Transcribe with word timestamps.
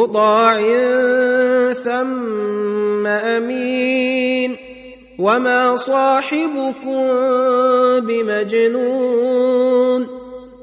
مطاع 0.00 0.56
ثم 1.72 3.06
امين 3.06 4.56
وما 5.18 5.76
صاحبكم 5.76 7.08
بمجنون 8.08 10.06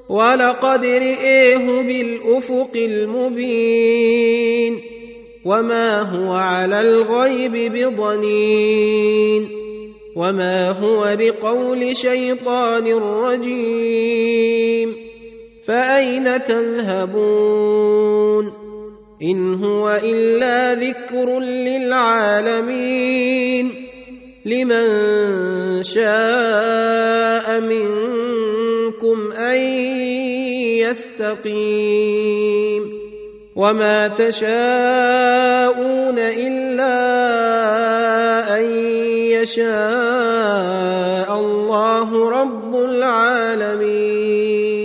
ولقد 0.09 0.85
رئيه 0.85 1.81
بالافق 1.81 2.71
المبين 2.75 4.01
وما 5.45 6.01
هو 6.01 6.33
على 6.33 6.81
الغيب 6.81 7.73
بضنين 7.73 9.49
وما 10.15 10.71
هو 10.71 11.15
بقول 11.19 11.95
شيطان 11.95 12.93
رجيم 12.93 14.95
فاين 15.65 16.43
تذهبون 16.43 17.97
إن 19.21 19.63
هو 19.63 19.99
إلا 20.03 20.73
ذكر 20.73 21.39
للعالمين. 21.39 23.71
لمن 24.45 24.87
شاء 25.83 27.61
منكم 27.61 29.31
أن 29.31 29.57
يستقيم. 30.85 32.83
وما 33.55 34.07
تشاءون 34.07 36.19
إلا 36.19 36.97
أن 38.57 38.63
يشاء 39.41 41.39
الله 41.39 42.29
رب 42.29 42.75
العالمين. 42.75 44.76